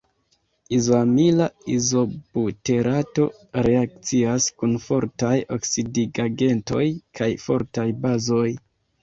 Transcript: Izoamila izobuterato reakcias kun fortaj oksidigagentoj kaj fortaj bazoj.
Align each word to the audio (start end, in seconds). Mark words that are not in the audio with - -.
Izoamila 0.75 1.47
izobuterato 1.73 3.27
reakcias 3.67 4.49
kun 4.63 4.73
fortaj 4.87 5.35
oksidigagentoj 5.59 6.89
kaj 7.21 7.31
fortaj 7.47 7.87
bazoj. 8.09 8.51